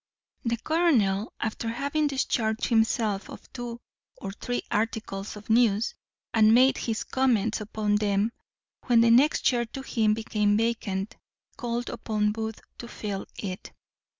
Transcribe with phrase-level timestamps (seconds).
[0.43, 3.79] The colonel, after having discharged himself of two
[4.17, 5.93] or three articles of news,
[6.33, 8.31] and made his comments upon them,
[8.87, 11.17] when the next chair to him became vacant,
[11.55, 13.73] called upon Booth to fill it.